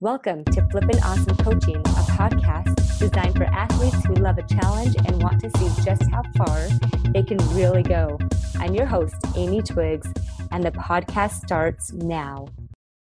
Welcome 0.00 0.44
to 0.46 0.68
Flippin' 0.70 1.00
Awesome 1.04 1.36
Coaching, 1.36 1.76
a 1.76 2.04
podcast 2.18 2.98
designed 2.98 3.36
for 3.36 3.44
athletes 3.44 4.04
who 4.04 4.14
love 4.14 4.38
a 4.38 4.42
challenge 4.42 4.96
and 4.96 5.22
want 5.22 5.40
to 5.40 5.50
see 5.56 5.82
just 5.84 6.10
how 6.10 6.22
far 6.36 6.68
they 7.12 7.22
can 7.22 7.38
really 7.54 7.84
go. 7.84 8.18
I'm 8.56 8.74
your 8.74 8.86
host, 8.86 9.14
Amy 9.36 9.62
Twiggs, 9.62 10.12
and 10.50 10.64
the 10.64 10.72
podcast 10.72 11.44
starts 11.44 11.92
now. 11.92 12.48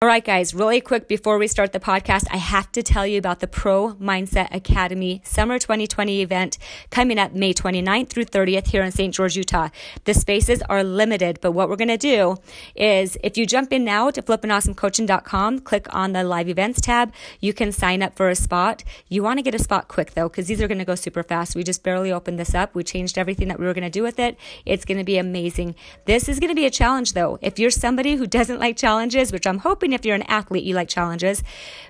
All 0.05 0.09
right, 0.09 0.23
guys, 0.23 0.53
really 0.53 0.81
quick 0.81 1.07
before 1.07 1.39
we 1.39 1.47
start 1.47 1.73
the 1.73 1.79
podcast, 1.79 2.27
I 2.29 2.37
have 2.37 2.71
to 2.73 2.83
tell 2.83 3.07
you 3.07 3.17
about 3.17 3.39
the 3.39 3.47
Pro 3.47 3.95
Mindset 3.95 4.53
Academy 4.53 5.19
Summer 5.25 5.57
2020 5.57 6.21
event 6.21 6.59
coming 6.91 7.17
up 7.17 7.33
May 7.33 7.55
29th 7.55 8.09
through 8.09 8.25
30th 8.25 8.67
here 8.67 8.83
in 8.83 8.91
St. 8.91 9.11
George, 9.11 9.35
Utah. 9.35 9.69
The 10.03 10.13
spaces 10.13 10.61
are 10.69 10.83
limited, 10.83 11.39
but 11.41 11.53
what 11.53 11.69
we're 11.69 11.75
going 11.75 11.87
to 11.87 11.97
do 11.97 12.37
is 12.75 13.17
if 13.23 13.35
you 13.35 13.47
jump 13.47 13.73
in 13.73 13.83
now 13.83 14.11
to 14.11 14.21
flippinawesomecoaching.com, 14.21 15.61
click 15.61 15.87
on 15.91 16.13
the 16.13 16.23
live 16.23 16.49
events 16.49 16.81
tab, 16.81 17.11
you 17.39 17.51
can 17.51 17.71
sign 17.71 18.03
up 18.03 18.15
for 18.15 18.29
a 18.29 18.35
spot. 18.35 18.83
You 19.09 19.23
want 19.23 19.39
to 19.39 19.41
get 19.41 19.55
a 19.55 19.59
spot 19.59 19.87
quick 19.87 20.13
though, 20.13 20.29
because 20.29 20.45
these 20.45 20.61
are 20.61 20.67
going 20.67 20.77
to 20.77 20.85
go 20.85 20.93
super 20.93 21.23
fast. 21.23 21.55
We 21.55 21.63
just 21.63 21.81
barely 21.81 22.11
opened 22.11 22.37
this 22.37 22.53
up. 22.53 22.75
We 22.75 22.83
changed 22.83 23.17
everything 23.17 23.47
that 23.47 23.59
we 23.59 23.65
were 23.65 23.73
going 23.73 23.83
to 23.83 23.89
do 23.89 24.03
with 24.03 24.19
it. 24.19 24.37
It's 24.67 24.85
going 24.85 24.99
to 24.99 25.03
be 25.03 25.17
amazing. 25.17 25.73
This 26.05 26.29
is 26.29 26.39
going 26.39 26.51
to 26.51 26.55
be 26.55 26.67
a 26.67 26.69
challenge 26.69 27.13
though. 27.13 27.39
If 27.41 27.57
you're 27.57 27.71
somebody 27.71 28.17
who 28.17 28.27
doesn't 28.27 28.59
like 28.59 28.77
challenges, 28.77 29.31
which 29.31 29.47
I'm 29.47 29.57
hoping 29.57 29.94
if 29.95 30.05
you're 30.05 30.15
an 30.15 30.21
athlete, 30.23 30.63
you 30.63 30.75
like 30.75 30.87
challenges. 30.87 31.43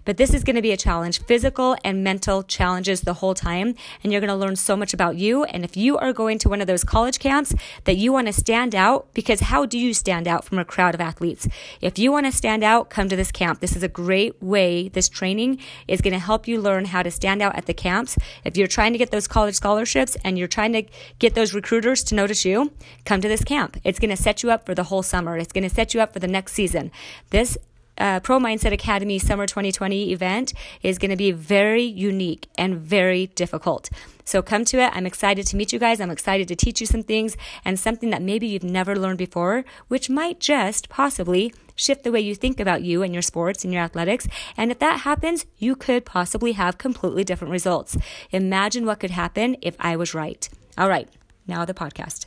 But 0.06 0.18
this 0.18 0.34
is 0.34 0.44
going 0.44 0.56
to 0.56 0.62
be 0.62 0.72
a 0.72 0.78
challenge, 0.78 1.24
physical 1.26 1.76
and 1.84 2.04
mental 2.04 2.44
challenges 2.44 3.02
the 3.02 3.16
whole 3.16 3.34
time. 3.34 3.76
And 4.04 4.12
you're 4.12 4.22
going 4.22 4.30
to 4.30 4.36
learn 4.36 4.56
so 4.56 4.78
much 4.78 4.94
about 4.94 5.18
you. 5.18 5.44
And 5.46 5.66
if 5.66 5.76
you 5.76 5.98
are 5.98 6.14
going 6.14 6.38
to 6.40 6.50
one 6.50 6.62
of 6.62 6.68
those 6.68 6.84
college 6.84 7.20
camps 7.20 7.54
that 7.84 7.98
you 7.98 8.14
want 8.14 8.28
to 8.28 8.34
stand 8.34 8.74
out, 8.74 9.14
because 9.14 9.42
how 9.42 9.66
do 9.66 9.78
you 9.78 9.94
stand 9.94 10.28
out 10.28 10.46
from 10.46 10.60
a 10.60 10.66
crowd 10.66 10.96
of 10.96 11.02
athletes? 11.02 11.48
If 11.82 12.00
you 12.00 12.12
want 12.12 12.26
to 12.28 12.32
stand 12.32 12.64
out, 12.64 12.90
come 12.90 13.10
to 13.10 13.16
this 13.16 13.32
camp. 13.32 13.60
This 13.60 13.76
is 13.76 13.84
a 13.84 13.88
great 13.88 14.42
way. 14.42 14.88
This 14.90 15.10
training 15.10 15.60
is 15.88 16.02
going 16.02 16.14
to 16.14 16.20
help 16.20 16.48
you 16.48 16.62
learn 16.62 16.86
how 16.86 17.04
to 17.04 17.12
stand 17.12 17.42
out 17.42 17.56
at 17.56 17.66
the 17.66 17.74
camps. 17.74 18.18
If 18.44 18.56
you're 18.56 18.68
trying 18.68 18.94
to 18.94 19.00
get 19.00 19.12
those 19.12 19.28
college 19.28 19.56
scholarships 19.56 20.16
and 20.24 20.38
you're 20.38 20.48
trying 20.48 20.74
to 20.74 20.84
get 21.20 21.36
those 21.36 21.54
recruiters 21.54 22.04
to 22.06 22.16
notice 22.16 22.46
you, 22.46 22.72
come 23.06 23.22
to 23.22 23.28
this 23.28 23.44
camp. 23.44 23.78
It's 23.84 24.00
going 24.00 24.16
to 24.16 24.22
set 24.22 24.44
you 24.44 24.52
up 24.52 24.66
for 24.66 24.76
the 24.76 24.84
whole 24.84 25.04
summer. 25.04 25.38
It's 25.38 25.52
going 25.52 25.68
to 25.68 25.74
set 25.74 25.94
you 25.94 26.02
up 26.02 26.14
for 26.14 26.20
the 26.20 26.28
next 26.28 26.54
season. 26.54 26.92
This 27.32 27.58
uh, 27.98 28.20
Pro 28.20 28.40
Mindset 28.40 28.72
Academy 28.72 29.20
Summer 29.20 29.46
2020 29.46 30.12
event 30.12 30.54
is 30.82 30.98
going 30.98 31.12
to 31.12 31.18
be 31.18 31.32
very 31.32 31.84
unique 31.84 32.48
and 32.58 32.78
very 32.78 33.28
difficult. 33.28 33.90
So 34.26 34.42
come 34.42 34.66
to 34.66 34.80
it. 34.80 34.92
I'm 34.94 35.06
excited 35.06 35.46
to 35.48 35.56
meet 35.56 35.72
you 35.72 35.80
guys. 35.80 36.02
I'm 36.02 36.10
excited 36.10 36.48
to 36.48 36.56
teach 36.56 36.82
you 36.82 36.88
some 36.88 37.04
things 37.04 37.38
and 37.64 37.80
something 37.80 38.10
that 38.10 38.22
maybe 38.22 38.48
you've 38.48 38.64
never 38.64 38.96
learned 38.96 39.20
before, 39.20 39.64
which 39.88 40.10
might 40.10 40.40
just 40.40 40.90
possibly 40.90 41.54
shift 41.76 42.04
the 42.04 42.12
way 42.12 42.22
you 42.22 42.34
think 42.34 42.60
about 42.60 42.82
you 42.82 43.04
and 43.04 43.14
your 43.14 43.22
sports 43.22 43.64
and 43.64 43.72
your 43.72 43.84
athletics. 43.84 44.28
And 44.58 44.72
if 44.72 44.80
that 44.80 45.02
happens, 45.02 45.46
you 45.58 45.76
could 45.76 46.06
possibly 46.06 46.54
have 46.54 46.78
completely 46.78 47.24
different 47.24 47.52
results. 47.52 47.98
Imagine 48.32 48.86
what 48.86 49.00
could 49.00 49.12
happen 49.12 49.58
if 49.62 49.76
I 49.80 49.96
was 49.96 50.14
right. 50.14 50.50
All 50.78 50.90
right, 50.90 51.08
now 51.46 51.64
the 51.66 51.74
podcast. 51.74 52.26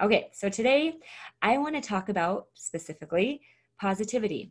Okay, 0.00 0.30
so 0.32 0.48
today 0.48 0.94
I 1.42 1.58
want 1.58 1.74
to 1.74 1.80
talk 1.80 2.08
about 2.08 2.48
specifically 2.54 3.42
positivity. 3.80 4.50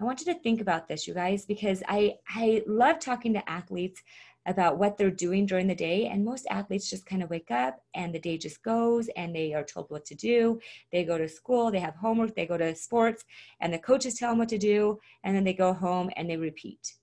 I 0.00 0.04
want 0.04 0.20
you 0.20 0.32
to 0.32 0.40
think 0.40 0.60
about 0.60 0.88
this, 0.88 1.06
you 1.06 1.14
guys, 1.14 1.44
because 1.44 1.82
I, 1.88 2.16
I 2.28 2.62
love 2.66 2.98
talking 2.98 3.32
to 3.34 3.48
athletes 3.48 4.02
about 4.46 4.78
what 4.78 4.98
they're 4.98 5.10
doing 5.10 5.46
during 5.46 5.66
the 5.66 5.74
day. 5.74 6.06
And 6.06 6.24
most 6.24 6.46
athletes 6.50 6.90
just 6.90 7.06
kind 7.06 7.22
of 7.22 7.30
wake 7.30 7.50
up 7.50 7.80
and 7.94 8.14
the 8.14 8.18
day 8.18 8.36
just 8.36 8.62
goes 8.62 9.08
and 9.16 9.34
they 9.34 9.54
are 9.54 9.64
told 9.64 9.86
what 9.88 10.04
to 10.06 10.14
do. 10.14 10.60
They 10.92 11.04
go 11.04 11.16
to 11.16 11.28
school, 11.28 11.70
they 11.70 11.78
have 11.80 11.94
homework, 11.94 12.34
they 12.34 12.46
go 12.46 12.58
to 12.58 12.74
sports, 12.74 13.24
and 13.60 13.72
the 13.72 13.78
coaches 13.78 14.14
tell 14.14 14.30
them 14.30 14.38
what 14.38 14.50
to 14.50 14.58
do. 14.58 14.98
And 15.22 15.34
then 15.34 15.44
they 15.44 15.54
go 15.54 15.72
home 15.72 16.10
and 16.16 16.28
they 16.28 16.36
repeat. 16.36 16.94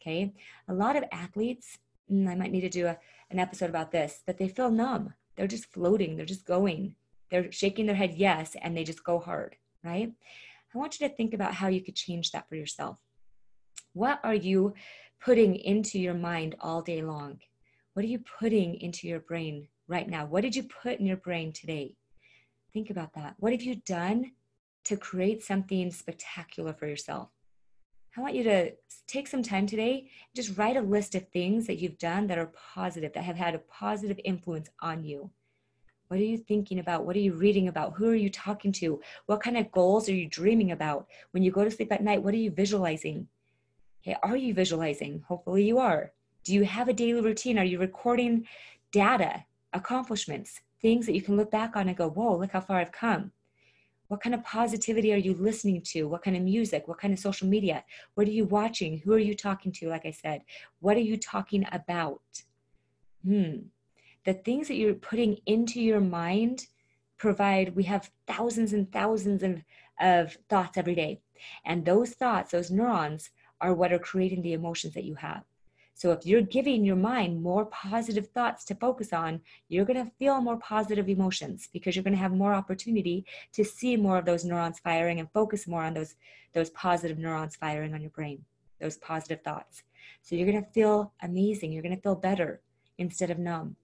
Okay. 0.00 0.32
A 0.68 0.74
lot 0.74 0.96
of 0.96 1.04
athletes, 1.12 1.78
mm, 2.10 2.28
I 2.28 2.34
might 2.34 2.52
need 2.52 2.62
to 2.62 2.68
do 2.68 2.86
a, 2.86 2.98
an 3.30 3.38
episode 3.38 3.70
about 3.70 3.92
this, 3.92 4.22
that 4.26 4.38
they 4.38 4.48
feel 4.48 4.70
numb. 4.70 5.14
They're 5.36 5.46
just 5.46 5.72
floating, 5.72 6.16
they're 6.16 6.26
just 6.26 6.46
going. 6.46 6.96
They're 7.30 7.52
shaking 7.52 7.86
their 7.86 7.94
head 7.94 8.14
yes, 8.16 8.56
and 8.62 8.76
they 8.76 8.84
just 8.84 9.04
go 9.04 9.18
hard, 9.18 9.56
right? 9.84 10.12
I 10.74 10.78
want 10.78 11.00
you 11.00 11.08
to 11.08 11.14
think 11.14 11.34
about 11.34 11.54
how 11.54 11.68
you 11.68 11.82
could 11.82 11.96
change 11.96 12.30
that 12.32 12.48
for 12.48 12.56
yourself. 12.56 12.98
What 13.94 14.20
are 14.22 14.34
you 14.34 14.74
putting 15.20 15.56
into 15.56 15.98
your 15.98 16.14
mind 16.14 16.56
all 16.60 16.82
day 16.82 17.02
long? 17.02 17.40
What 17.94 18.04
are 18.04 18.08
you 18.08 18.20
putting 18.38 18.74
into 18.76 19.08
your 19.08 19.20
brain 19.20 19.68
right 19.88 20.08
now? 20.08 20.26
What 20.26 20.42
did 20.42 20.54
you 20.54 20.64
put 20.64 21.00
in 21.00 21.06
your 21.06 21.16
brain 21.16 21.52
today? 21.52 21.96
Think 22.72 22.90
about 22.90 23.14
that. 23.14 23.34
What 23.38 23.52
have 23.52 23.62
you 23.62 23.76
done 23.86 24.32
to 24.84 24.96
create 24.96 25.42
something 25.42 25.90
spectacular 25.90 26.74
for 26.74 26.86
yourself? 26.86 27.30
I 28.16 28.20
want 28.20 28.34
you 28.34 28.44
to 28.44 28.72
take 29.06 29.28
some 29.28 29.42
time 29.42 29.66
today, 29.66 30.10
just 30.34 30.58
write 30.58 30.76
a 30.76 30.80
list 30.80 31.14
of 31.14 31.28
things 31.28 31.66
that 31.66 31.78
you've 31.78 31.98
done 31.98 32.26
that 32.26 32.38
are 32.38 32.52
positive, 32.74 33.12
that 33.12 33.22
have 33.22 33.36
had 33.36 33.54
a 33.54 33.60
positive 33.60 34.18
influence 34.24 34.68
on 34.80 35.04
you. 35.04 35.30
What 36.08 36.20
are 36.20 36.24
you 36.24 36.38
thinking 36.38 36.78
about? 36.78 37.04
What 37.04 37.16
are 37.16 37.20
you 37.20 37.34
reading 37.34 37.68
about? 37.68 37.94
Who 37.96 38.08
are 38.08 38.14
you 38.14 38.30
talking 38.30 38.72
to? 38.72 38.98
What 39.26 39.42
kind 39.42 39.58
of 39.58 39.70
goals 39.70 40.08
are 40.08 40.14
you 40.14 40.26
dreaming 40.26 40.72
about? 40.72 41.06
When 41.32 41.42
you 41.42 41.50
go 41.50 41.64
to 41.64 41.70
sleep 41.70 41.92
at 41.92 42.02
night, 42.02 42.22
what 42.22 42.32
are 42.32 42.38
you 42.38 42.50
visualizing? 42.50 43.28
Okay, 44.02 44.16
are 44.22 44.36
you 44.36 44.54
visualizing? 44.54 45.22
Hopefully 45.28 45.64
you 45.64 45.78
are. 45.78 46.12
Do 46.44 46.54
you 46.54 46.64
have 46.64 46.88
a 46.88 46.94
daily 46.94 47.20
routine? 47.20 47.58
Are 47.58 47.64
you 47.64 47.78
recording 47.78 48.46
data, 48.90 49.44
accomplishments, 49.74 50.62
things 50.80 51.04
that 51.04 51.14
you 51.14 51.20
can 51.20 51.36
look 51.36 51.50
back 51.50 51.76
on 51.76 51.88
and 51.88 51.96
go, 51.96 52.08
whoa, 52.08 52.38
look 52.38 52.52
how 52.52 52.62
far 52.62 52.78
I've 52.78 52.92
come? 52.92 53.32
What 54.06 54.22
kind 54.22 54.34
of 54.34 54.42
positivity 54.42 55.12
are 55.12 55.18
you 55.18 55.34
listening 55.34 55.82
to? 55.88 56.08
What 56.08 56.22
kind 56.22 56.38
of 56.38 56.42
music? 56.42 56.88
What 56.88 56.96
kind 56.96 57.12
of 57.12 57.20
social 57.20 57.46
media? 57.46 57.84
What 58.14 58.26
are 58.26 58.30
you 58.30 58.46
watching? 58.46 59.02
Who 59.04 59.12
are 59.12 59.18
you 59.18 59.34
talking 59.34 59.72
to? 59.72 59.88
Like 59.90 60.06
I 60.06 60.12
said, 60.12 60.40
what 60.80 60.96
are 60.96 61.00
you 61.00 61.18
talking 61.18 61.66
about? 61.70 62.22
Hmm 63.26 63.56
the 64.24 64.34
things 64.34 64.68
that 64.68 64.76
you're 64.76 64.94
putting 64.94 65.38
into 65.46 65.80
your 65.80 66.00
mind 66.00 66.66
provide 67.18 67.74
we 67.74 67.82
have 67.84 68.10
thousands 68.26 68.72
and 68.72 68.90
thousands 68.92 69.42
of, 69.42 69.62
of 70.00 70.36
thoughts 70.48 70.78
every 70.78 70.94
day. 70.94 71.20
And 71.64 71.84
those 71.84 72.10
thoughts 72.10 72.52
those 72.52 72.70
neurons 72.70 73.30
are 73.60 73.74
what 73.74 73.92
are 73.92 73.98
creating 73.98 74.42
the 74.42 74.52
emotions 74.52 74.94
that 74.94 75.04
you 75.04 75.16
have. 75.16 75.42
So 75.94 76.12
if 76.12 76.24
you're 76.24 76.42
giving 76.42 76.84
your 76.84 76.94
mind 76.94 77.42
more 77.42 77.66
positive 77.66 78.28
thoughts 78.28 78.64
to 78.66 78.74
focus 78.76 79.12
on 79.12 79.40
you're 79.68 79.84
going 79.84 80.04
to 80.04 80.12
feel 80.18 80.40
more 80.40 80.58
positive 80.58 81.08
emotions 81.08 81.68
because 81.72 81.96
you're 81.96 82.04
going 82.04 82.14
to 82.14 82.22
have 82.22 82.32
more 82.32 82.54
opportunity 82.54 83.26
to 83.52 83.64
see 83.64 83.96
more 83.96 84.18
of 84.18 84.24
those 84.24 84.44
neurons 84.44 84.78
firing 84.78 85.18
and 85.18 85.32
focus 85.32 85.66
more 85.66 85.82
on 85.82 85.94
those 85.94 86.14
those 86.54 86.70
positive 86.70 87.18
neurons 87.18 87.56
firing 87.56 87.94
on 87.94 88.00
your 88.00 88.10
brain 88.10 88.44
those 88.80 88.96
positive 88.98 89.42
thoughts. 89.42 89.82
So 90.22 90.36
you're 90.36 90.50
going 90.50 90.62
to 90.62 90.70
feel 90.70 91.12
amazing. 91.22 91.72
You're 91.72 91.82
going 91.82 91.96
to 91.96 92.02
feel 92.02 92.14
better 92.14 92.60
instead 92.98 93.30
of 93.30 93.38
numb 93.38 93.76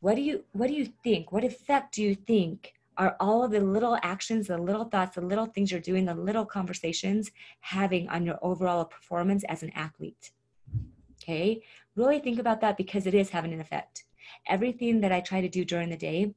what 0.00 0.16
do 0.16 0.22
you 0.22 0.44
what 0.52 0.68
do 0.68 0.74
you 0.74 0.86
think 1.02 1.32
what 1.32 1.44
effect 1.44 1.94
do 1.94 2.02
you 2.02 2.14
think 2.14 2.74
are 2.96 3.16
all 3.18 3.42
of 3.42 3.50
the 3.50 3.60
little 3.60 3.98
actions 4.02 4.46
the 4.46 4.58
little 4.58 4.84
thoughts 4.84 5.16
the 5.16 5.20
little 5.20 5.46
things 5.46 5.70
you're 5.70 5.80
doing 5.80 6.04
the 6.04 6.14
little 6.14 6.44
conversations 6.44 7.30
having 7.60 8.08
on 8.08 8.24
your 8.24 8.38
overall 8.42 8.84
performance 8.84 9.44
as 9.44 9.62
an 9.62 9.70
athlete 9.74 10.30
okay 11.22 11.62
really 11.96 12.18
think 12.18 12.38
about 12.38 12.60
that 12.60 12.76
because 12.76 13.06
it 13.06 13.14
is 13.14 13.30
having 13.30 13.52
an 13.52 13.60
effect 13.60 14.04
everything 14.46 15.00
that 15.00 15.12
i 15.12 15.20
try 15.20 15.40
to 15.40 15.48
do 15.48 15.64
during 15.64 15.88
the 15.88 15.96
day 15.96 16.34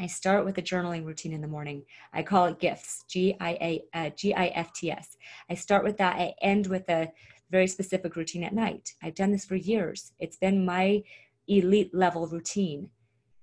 I 0.00 0.06
start 0.06 0.46
with 0.46 0.56
a 0.56 0.62
journaling 0.62 1.04
routine 1.04 1.34
in 1.34 1.42
the 1.42 1.46
morning. 1.46 1.84
I 2.14 2.22
call 2.22 2.46
it 2.46 2.58
GIFTS, 2.58 3.04
G 3.06 3.36
I 3.38 3.50
A 3.60 3.82
uh, 3.92 4.10
G 4.16 4.32
I 4.32 4.46
F 4.46 4.72
T 4.72 4.90
S. 4.90 5.18
I 5.50 5.54
start 5.54 5.84
with 5.84 5.98
that. 5.98 6.16
I 6.16 6.32
end 6.40 6.68
with 6.68 6.88
a 6.88 7.12
very 7.50 7.66
specific 7.66 8.16
routine 8.16 8.42
at 8.42 8.54
night. 8.54 8.94
I've 9.02 9.14
done 9.14 9.30
this 9.30 9.44
for 9.44 9.56
years. 9.56 10.12
It's 10.18 10.38
been 10.38 10.64
my 10.64 11.02
elite 11.50 11.94
level 11.94 12.26
routine 12.26 12.90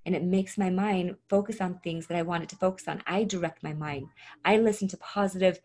and 0.05 0.15
it 0.15 0.23
makes 0.23 0.57
my 0.57 0.69
mind 0.69 1.15
focus 1.29 1.59
on 1.59 1.79
things 1.79 2.07
that 2.07 2.17
I 2.17 2.21
want 2.21 2.43
it 2.43 2.49
to 2.49 2.55
focus 2.55 2.87
on. 2.87 3.03
I 3.05 3.25
direct 3.25 3.61
my 3.61 3.73
mind. 3.73 4.07
I 4.45 4.57
listen 4.57 4.87
to 4.89 4.97
positive 4.97 5.59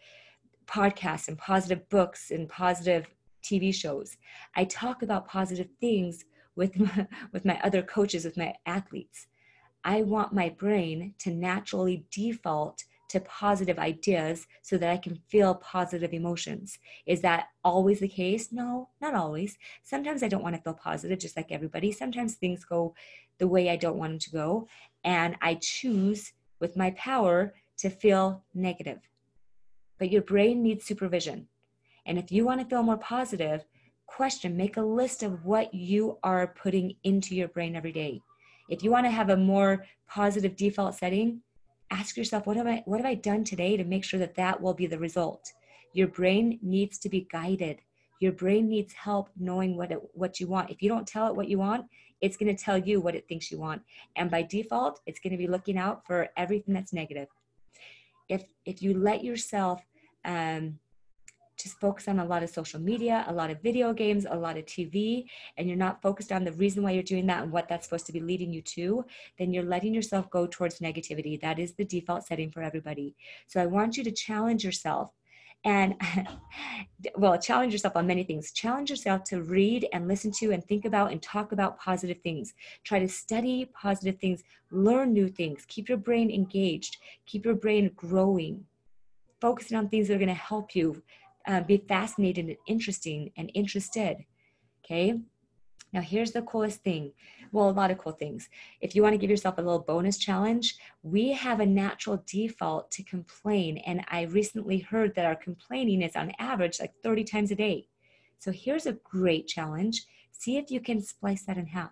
podcasts 0.66 1.28
and 1.28 1.38
positive 1.38 1.88
books 1.88 2.32
and 2.32 2.48
positive 2.48 3.06
TV 3.44 3.72
shows. 3.72 4.16
I 4.56 4.64
talk 4.64 5.02
about 5.02 5.28
positive 5.28 5.68
things 5.80 6.24
with 6.56 6.76
my, 6.78 7.06
with 7.32 7.44
my 7.44 7.60
other 7.62 7.82
coaches, 7.82 8.24
with 8.24 8.36
my 8.36 8.54
athletes. 8.66 9.28
I 9.84 10.02
want 10.02 10.32
my 10.32 10.48
brain 10.48 11.14
to 11.20 11.30
naturally 11.30 12.04
default 12.10 12.84
to 13.12 13.20
positive 13.20 13.78
ideas 13.78 14.46
so 14.62 14.78
that 14.78 14.90
I 14.90 14.96
can 14.96 15.16
feel 15.28 15.54
positive 15.56 16.14
emotions. 16.14 16.78
Is 17.04 17.20
that 17.20 17.48
always 17.62 18.00
the 18.00 18.08
case? 18.08 18.50
No, 18.50 18.88
not 19.02 19.14
always. 19.14 19.58
Sometimes 19.82 20.22
I 20.22 20.28
don't 20.28 20.42
want 20.42 20.56
to 20.56 20.62
feel 20.62 20.72
positive, 20.72 21.18
just 21.18 21.36
like 21.36 21.52
everybody. 21.52 21.92
Sometimes 21.92 22.34
things 22.34 22.64
go 22.64 22.94
the 23.36 23.46
way 23.46 23.68
I 23.68 23.76
don't 23.76 23.98
want 23.98 24.12
them 24.12 24.18
to 24.20 24.30
go. 24.30 24.66
And 25.04 25.36
I 25.42 25.58
choose 25.60 26.32
with 26.58 26.74
my 26.74 26.92
power 26.92 27.52
to 27.78 27.90
feel 27.90 28.44
negative. 28.54 29.00
But 29.98 30.10
your 30.10 30.22
brain 30.22 30.62
needs 30.62 30.86
supervision. 30.86 31.48
And 32.06 32.18
if 32.18 32.32
you 32.32 32.46
want 32.46 32.62
to 32.62 32.66
feel 32.66 32.82
more 32.82 32.96
positive, 32.96 33.66
question, 34.06 34.56
make 34.56 34.78
a 34.78 34.82
list 34.82 35.22
of 35.22 35.44
what 35.44 35.74
you 35.74 36.18
are 36.22 36.46
putting 36.46 36.94
into 37.04 37.34
your 37.34 37.48
brain 37.48 37.76
every 37.76 37.92
day. 37.92 38.22
If 38.70 38.82
you 38.82 38.90
want 38.90 39.04
to 39.04 39.10
have 39.10 39.28
a 39.28 39.36
more 39.36 39.84
positive 40.08 40.56
default 40.56 40.94
setting, 40.94 41.42
ask 41.98 42.16
yourself 42.16 42.46
what 42.46 42.56
have 42.56 42.66
i 42.66 42.82
what 42.86 42.98
have 43.00 43.06
i 43.06 43.14
done 43.14 43.44
today 43.44 43.76
to 43.76 43.84
make 43.84 44.04
sure 44.04 44.20
that 44.20 44.34
that 44.34 44.60
will 44.60 44.74
be 44.74 44.86
the 44.86 44.98
result 44.98 45.52
Your 45.92 46.08
brain 46.08 46.58
needs 46.62 46.98
to 46.98 47.08
be 47.08 47.28
guided. 47.30 47.80
Your 48.20 48.32
brain 48.32 48.68
needs 48.68 48.92
help 48.94 49.28
knowing 49.36 49.76
what 49.76 49.90
it, 49.90 49.98
what 50.14 50.40
you 50.40 50.46
want. 50.46 50.70
If 50.70 50.80
you 50.80 50.88
don't 50.88 51.06
tell 51.06 51.26
it 51.28 51.36
what 51.36 51.48
you 51.48 51.58
want, 51.58 51.86
it's 52.20 52.36
going 52.36 52.54
to 52.54 52.64
tell 52.64 52.78
you 52.78 53.00
what 53.00 53.14
it 53.14 53.26
thinks 53.28 53.50
you 53.50 53.58
want. 53.58 53.82
And 54.16 54.30
by 54.30 54.42
default, 54.42 55.00
it's 55.06 55.18
going 55.18 55.32
to 55.32 55.36
be 55.36 55.48
looking 55.48 55.76
out 55.76 56.06
for 56.06 56.28
everything 56.36 56.72
that's 56.74 56.92
negative. 56.92 57.28
If 58.28 58.44
if 58.64 58.80
you 58.80 58.94
let 58.94 59.24
yourself 59.24 59.84
um, 60.24 60.78
just 61.62 61.78
focus 61.78 62.08
on 62.08 62.18
a 62.18 62.24
lot 62.24 62.42
of 62.42 62.50
social 62.50 62.80
media, 62.80 63.24
a 63.28 63.32
lot 63.32 63.50
of 63.50 63.62
video 63.62 63.92
games, 63.92 64.26
a 64.28 64.36
lot 64.36 64.56
of 64.56 64.64
TV, 64.64 65.24
and 65.56 65.68
you're 65.68 65.76
not 65.76 66.02
focused 66.02 66.32
on 66.32 66.44
the 66.44 66.52
reason 66.52 66.82
why 66.82 66.90
you're 66.90 67.02
doing 67.02 67.26
that 67.26 67.42
and 67.42 67.52
what 67.52 67.68
that's 67.68 67.86
supposed 67.86 68.06
to 68.06 68.12
be 68.12 68.20
leading 68.20 68.52
you 68.52 68.62
to, 68.62 69.04
then 69.38 69.52
you're 69.52 69.64
letting 69.64 69.94
yourself 69.94 70.28
go 70.30 70.46
towards 70.46 70.80
negativity. 70.80 71.40
That 71.40 71.58
is 71.58 71.74
the 71.74 71.84
default 71.84 72.26
setting 72.26 72.50
for 72.50 72.62
everybody. 72.62 73.14
So 73.46 73.60
I 73.60 73.66
want 73.66 73.96
you 73.96 74.04
to 74.04 74.10
challenge 74.10 74.64
yourself 74.64 75.10
and 75.64 75.94
well 77.16 77.38
challenge 77.38 77.72
yourself 77.72 77.96
on 77.96 78.06
many 78.06 78.24
things. 78.24 78.52
Challenge 78.52 78.90
yourself 78.90 79.24
to 79.24 79.42
read 79.42 79.88
and 79.92 80.08
listen 80.08 80.30
to 80.32 80.52
and 80.52 80.64
think 80.64 80.84
about 80.84 81.12
and 81.12 81.22
talk 81.22 81.52
about 81.52 81.78
positive 81.78 82.18
things. 82.22 82.54
Try 82.84 82.98
to 82.98 83.08
study 83.08 83.70
positive 83.74 84.18
things. 84.18 84.42
Learn 84.70 85.12
new 85.12 85.28
things. 85.28 85.64
Keep 85.68 85.88
your 85.88 85.98
brain 85.98 86.30
engaged. 86.30 86.98
Keep 87.26 87.44
your 87.44 87.54
brain 87.54 87.92
growing. 87.96 88.64
Focusing 89.40 89.76
on 89.76 89.88
things 89.88 90.08
that 90.08 90.14
are 90.14 90.18
going 90.18 90.28
to 90.28 90.34
help 90.34 90.74
you 90.74 91.02
uh, 91.46 91.60
be 91.60 91.84
fascinated 91.88 92.46
and 92.46 92.56
interesting 92.66 93.30
and 93.36 93.50
interested. 93.54 94.24
Okay. 94.84 95.20
Now, 95.92 96.00
here's 96.00 96.32
the 96.32 96.42
coolest 96.42 96.82
thing. 96.82 97.12
Well, 97.50 97.68
a 97.68 97.70
lot 97.70 97.90
of 97.90 97.98
cool 97.98 98.12
things. 98.12 98.48
If 98.80 98.94
you 98.94 99.02
want 99.02 99.12
to 99.12 99.18
give 99.18 99.28
yourself 99.28 99.58
a 99.58 99.62
little 99.62 99.80
bonus 99.80 100.16
challenge, 100.16 100.76
we 101.02 101.32
have 101.32 101.60
a 101.60 101.66
natural 101.66 102.24
default 102.26 102.90
to 102.92 103.02
complain. 103.02 103.76
And 103.78 104.02
I 104.08 104.22
recently 104.22 104.78
heard 104.78 105.14
that 105.14 105.26
our 105.26 105.36
complaining 105.36 106.00
is 106.00 106.16
on 106.16 106.32
average 106.38 106.80
like 106.80 106.94
30 107.02 107.24
times 107.24 107.50
a 107.50 107.56
day. 107.56 107.88
So 108.38 108.50
here's 108.52 108.86
a 108.86 108.94
great 109.04 109.46
challenge. 109.46 110.06
See 110.30 110.56
if 110.56 110.70
you 110.70 110.80
can 110.80 111.02
splice 111.02 111.44
that 111.44 111.58
in 111.58 111.66
half. 111.66 111.90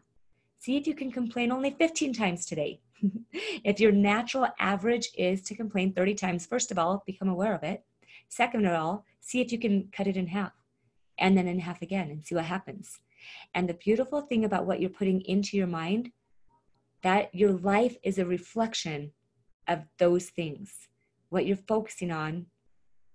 See 0.58 0.76
if 0.76 0.86
you 0.86 0.94
can 0.94 1.12
complain 1.12 1.52
only 1.52 1.70
15 1.70 2.14
times 2.14 2.46
today. 2.46 2.80
if 3.64 3.80
your 3.80 3.92
natural 3.92 4.48
average 4.58 5.10
is 5.16 5.42
to 5.42 5.54
complain 5.54 5.92
30 5.92 6.14
times, 6.14 6.46
first 6.46 6.70
of 6.70 6.78
all, 6.78 7.02
become 7.06 7.28
aware 7.28 7.54
of 7.54 7.62
it. 7.62 7.84
Second 8.30 8.64
of 8.64 8.72
all, 8.72 9.04
see 9.20 9.40
if 9.40 9.52
you 9.52 9.58
can 9.58 9.88
cut 9.92 10.06
it 10.06 10.16
in 10.16 10.28
half 10.28 10.52
and 11.18 11.36
then 11.36 11.46
in 11.46 11.58
half 11.58 11.82
again 11.82 12.10
and 12.10 12.24
see 12.24 12.34
what 12.34 12.44
happens. 12.44 13.00
And 13.54 13.68
the 13.68 13.74
beautiful 13.74 14.22
thing 14.22 14.44
about 14.44 14.64
what 14.64 14.80
you're 14.80 14.88
putting 14.88 15.20
into 15.22 15.56
your 15.56 15.66
mind, 15.66 16.12
that 17.02 17.34
your 17.34 17.52
life 17.52 17.96
is 18.02 18.18
a 18.18 18.24
reflection 18.24 19.12
of 19.68 19.80
those 19.98 20.30
things. 20.30 20.88
What 21.28 21.44
you're 21.44 21.56
focusing 21.56 22.10
on 22.10 22.46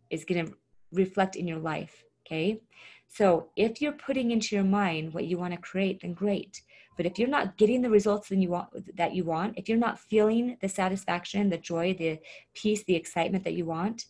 is 0.10 0.26
going 0.26 0.46
to 0.46 0.54
reflect 0.92 1.36
in 1.36 1.48
your 1.48 1.60
life. 1.60 2.04
Okay. 2.26 2.62
So 3.08 3.50
if 3.56 3.82
you're 3.82 3.94
putting 3.94 4.32
into 4.32 4.56
your 4.56 4.66
mind 4.66 5.14
what 5.14 5.26
you 5.26 5.38
want 5.38 5.54
to 5.54 5.60
create, 5.60 6.02
then 6.02 6.14
great. 6.14 6.62
But 6.98 7.06
if 7.06 7.18
you're 7.18 7.30
not 7.30 7.58
getting 7.58 7.82
the 7.82 7.90
results 7.90 8.30
that 8.30 8.38
you 8.38 8.50
want, 8.50 8.96
that 8.98 9.14
you 9.14 9.24
want, 9.24 9.58
if 9.58 9.70
you're 9.70 9.78
not 9.78 10.00
feeling 10.00 10.58
the 10.62 10.70
satisfaction, 10.70 11.50
the 11.50 11.58
joy, 11.58 11.94
the 11.94 12.20
peace, 12.54 12.84
the 12.84 12.96
excitement 12.96 13.44
that 13.44 13.54
you 13.54 13.66
want, 13.66 14.06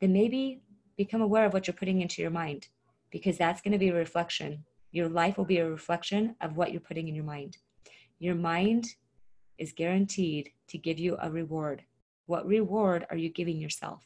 then 0.00 0.12
maybe 0.12 0.60
become 0.96 1.20
aware 1.20 1.46
of 1.46 1.52
what 1.52 1.66
you're 1.66 1.74
putting 1.74 2.00
into 2.00 2.22
your 2.22 2.30
mind 2.30 2.68
because 3.10 3.38
that's 3.38 3.60
going 3.60 3.72
to 3.72 3.78
be 3.78 3.88
a 3.88 3.94
reflection. 3.94 4.64
Your 4.92 5.08
life 5.08 5.38
will 5.38 5.44
be 5.44 5.58
a 5.58 5.70
reflection 5.70 6.34
of 6.40 6.56
what 6.56 6.72
you're 6.72 6.80
putting 6.80 7.08
in 7.08 7.14
your 7.14 7.24
mind. 7.24 7.56
Your 8.18 8.34
mind 8.34 8.86
is 9.58 9.72
guaranteed 9.72 10.50
to 10.68 10.78
give 10.78 10.98
you 10.98 11.16
a 11.20 11.30
reward. 11.30 11.84
What 12.26 12.46
reward 12.46 13.06
are 13.10 13.16
you 13.16 13.28
giving 13.28 13.58
yourself? 13.58 14.02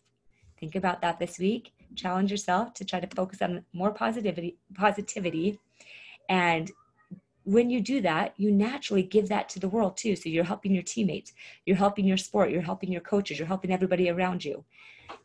Think 0.59 0.77
about 0.77 1.01
that 1.03 1.19
this 1.19 1.39
week. 1.39 1.73
Challenge 1.97 2.31
yourself 2.31 2.73
to 2.75 2.85
try 2.85 3.01
to 3.01 3.17
focus 3.17 3.43
on 3.43 3.65
more 3.73 3.91
positivity, 3.91 4.59
positivity. 4.75 5.59
And 6.29 6.71
when 7.45 7.71
you 7.71 7.81
do 7.81 8.01
that, 8.03 8.35
you 8.37 8.51
naturally 8.53 9.03
give 9.03 9.29
that 9.29 9.49
to 9.51 9.61
the 9.61 9.69
world 9.69 9.97
too. 9.97 10.17
So 10.17 10.29
you're 10.29 10.45
helping 10.45 10.73
your 10.73 10.83
teammates, 10.83 11.33
you're 11.67 11.77
helping 11.77 12.05
your 12.05 12.17
sport, 12.17 12.51
you're 12.51 12.63
helping 12.63 12.93
your 12.93 13.01
coaches, 13.01 13.39
you're 13.39 13.49
helping 13.49 13.73
everybody 13.73 14.09
around 14.11 14.45
you. 14.45 14.65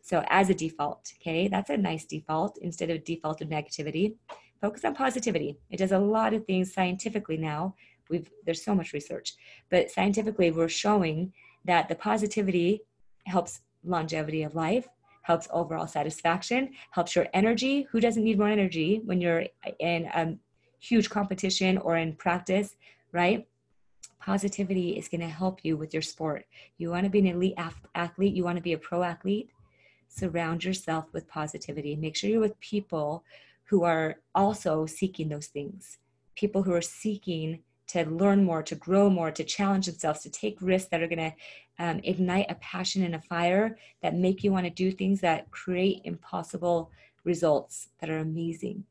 So 0.01 0.23
as 0.29 0.49
a 0.49 0.53
default, 0.53 1.13
okay, 1.21 1.47
that's 1.47 1.69
a 1.69 1.77
nice 1.77 2.05
default 2.05 2.57
instead 2.61 2.89
of 2.89 3.03
default 3.03 3.41
of 3.41 3.49
negativity. 3.49 4.15
Focus 4.61 4.83
on 4.85 4.95
positivity. 4.95 5.57
It 5.69 5.77
does 5.77 5.91
a 5.91 5.99
lot 5.99 6.33
of 6.33 6.45
things 6.45 6.73
scientifically 6.73 7.37
now. 7.37 7.75
We've 8.09 8.29
there's 8.45 8.63
so 8.63 8.73
much 8.73 8.93
research, 8.93 9.35
but 9.69 9.91
scientifically 9.91 10.49
we're 10.51 10.69
showing 10.69 11.33
that 11.65 11.89
the 11.89 11.95
positivity 11.95 12.81
helps 13.25 13.61
longevity 13.83 14.43
of 14.43 14.55
life, 14.55 14.87
helps 15.21 15.47
overall 15.51 15.87
satisfaction, 15.87 16.71
helps 16.91 17.15
your 17.15 17.27
energy. 17.33 17.85
Who 17.91 17.99
doesn't 17.99 18.23
need 18.23 18.39
more 18.39 18.47
energy 18.47 19.01
when 19.03 19.19
you're 19.21 19.45
in 19.79 20.05
a 20.05 20.35
huge 20.79 21.09
competition 21.09 21.77
or 21.77 21.97
in 21.97 22.13
practice, 22.13 22.75
right? 23.11 23.47
Positivity 24.19 24.97
is 24.97 25.07
going 25.07 25.21
to 25.21 25.27
help 25.27 25.59
you 25.63 25.77
with 25.77 25.93
your 25.93 26.01
sport. 26.01 26.45
You 26.77 26.89
want 26.89 27.05
to 27.05 27.09
be 27.09 27.19
an 27.19 27.27
elite 27.27 27.55
athlete, 27.95 28.33
you 28.33 28.43
want 28.43 28.57
to 28.57 28.63
be 28.63 28.73
a 28.73 28.77
pro 28.77 29.03
athlete, 29.03 29.49
surround 30.07 30.63
yourself 30.63 31.05
with 31.13 31.27
positivity. 31.27 31.95
Make 31.95 32.15
sure 32.15 32.29
you're 32.29 32.39
with 32.39 32.59
people 32.59 33.23
who 33.65 33.83
are 33.83 34.19
also 34.33 34.85
seeking 34.85 35.29
those 35.29 35.47
things, 35.47 35.97
people 36.35 36.63
who 36.63 36.73
are 36.73 36.81
seeking 36.81 37.59
to 37.87 38.05
learn 38.05 38.43
more, 38.43 38.61
to 38.63 38.75
grow 38.75 39.09
more, 39.09 39.31
to 39.31 39.43
challenge 39.43 39.85
themselves, 39.85 40.21
to 40.21 40.29
take 40.29 40.57
risks 40.61 40.89
that 40.89 41.01
are 41.01 41.07
going 41.07 41.31
to 41.31 41.33
um, 41.79 41.99
ignite 42.03 42.49
a 42.49 42.55
passion 42.55 43.03
and 43.03 43.15
a 43.15 43.21
fire 43.21 43.77
that 44.01 44.15
make 44.15 44.43
you 44.43 44.51
want 44.51 44.65
to 44.65 44.69
do 44.69 44.91
things 44.91 45.21
that 45.21 45.49
create 45.51 46.01
impossible 46.03 46.91
results 47.23 47.89
that 47.99 48.09
are 48.09 48.19
amazing. 48.19 48.83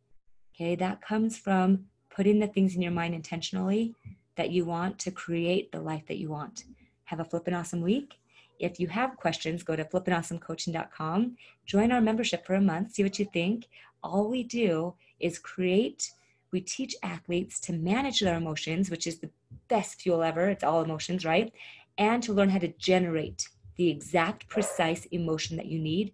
Okay, 0.57 0.75
that 0.75 1.03
comes 1.03 1.37
from 1.37 1.85
putting 2.09 2.41
the 2.41 2.47
things 2.47 2.75
in 2.75 2.83
your 2.83 2.93
mind 2.93 3.15
intentionally 3.15 3.95
that 4.37 4.51
you 4.51 4.65
want 4.65 4.99
to 5.01 5.11
create 5.11 5.71
the 5.71 5.81
life 5.81 6.07
that 6.09 6.19
you 6.19 6.31
want. 6.31 6.65
Have 7.05 7.21
a 7.21 7.25
flippin' 7.25 7.55
awesome 7.55 7.83
week 7.83 8.19
if 8.59 8.81
you 8.81 8.89
have 8.89 9.17
questions, 9.17 9.63
go 9.63 9.77
to 9.77 9.85
flippinawesomecoaching.com, 9.85 11.37
join 11.67 11.93
our 11.93 12.01
membership 12.01 12.47
for 12.47 12.55
a 12.55 12.61
month, 12.61 12.93
see 12.93 13.03
what 13.03 13.19
you 13.19 13.27
think. 13.33 13.67
All 14.03 14.29
we 14.29 14.43
do 14.43 14.95
is 15.21 15.39
create, 15.39 16.11
we 16.53 16.61
teach 16.61 16.95
athletes 17.03 17.61
to 17.61 17.73
manage 17.73 18.21
their 18.21 18.37
emotions, 18.37 18.91
which 18.91 19.07
is 19.07 19.19
the 19.19 19.31
best 19.69 20.01
fuel 20.01 20.23
ever. 20.23 20.49
It's 20.49 20.65
all 20.65 20.83
emotions, 20.83 21.25
right? 21.25 21.53
And 21.99 22.23
to 22.23 22.33
learn 22.33 22.51
how 22.51 22.59
to 22.59 22.73
generate 22.79 23.49
the 23.77 23.91
exact 23.91 24.49
precise 24.49 25.07
emotion 25.07 25.57
that 25.57 25.67
you 25.67 25.79
need 25.79 26.13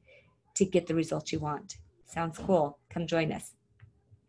to 0.54 0.64
get 0.64 0.86
the 0.86 0.94
results 0.94 1.32
you 1.32 1.38
want. 1.38 1.76
Sounds 2.06 2.38
cool. 2.38 2.78
Come 2.90 3.06
join 3.06 3.32
us. 3.32 3.52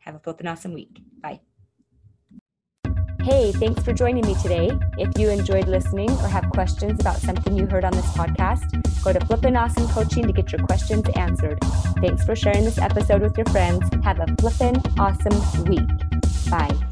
Have 0.06 0.16
a 0.16 0.20
flippin' 0.20 0.48
awesome 0.48 0.74
week. 0.74 1.02
Bye. 1.22 1.40
Hey, 3.24 3.54
thanks 3.54 3.82
for 3.84 3.94
joining 3.94 4.28
me 4.28 4.36
today. 4.42 4.70
If 4.98 5.18
you 5.18 5.30
enjoyed 5.30 5.70
listening 5.70 6.10
or 6.10 6.28
have 6.28 6.50
questions 6.50 7.00
about 7.00 7.18
something 7.18 7.58
you 7.58 7.66
heard 7.68 7.86
on 7.86 7.94
this 7.94 8.06
podcast, 8.08 8.70
go 9.02 9.14
to 9.14 9.26
Flippin' 9.26 9.56
Awesome 9.56 9.88
Coaching 9.88 10.28
to 10.28 10.34
get 10.34 10.52
your 10.52 10.62
questions 10.66 11.08
answered. 11.16 11.58
Thanks 12.02 12.26
for 12.26 12.36
sharing 12.36 12.66
this 12.66 12.78
episode 12.78 13.22
with 13.22 13.38
your 13.38 13.46
friends. 13.46 13.90
Have 14.04 14.20
a 14.20 14.28
flippin' 14.42 14.76
awesome 15.00 15.64
week. 15.64 15.88
Bye. 16.50 16.83